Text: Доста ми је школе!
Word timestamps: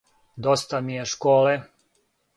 Доста 0.47 0.81
ми 0.87 0.97
је 0.97 1.05
школе! 1.13 1.55